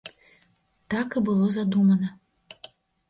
Так 0.95 1.07
і 1.21 1.23
было 1.27 1.45
задумана. 1.59 2.07